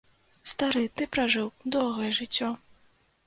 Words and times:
Стары, 0.51 0.81
ты 1.01 1.05
пражыў 1.17 1.47
доўгае 1.77 2.09
жыццё. 2.21 2.49